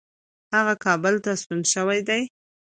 [0.55, 2.21] هغه کابل ته ستون شوی دی.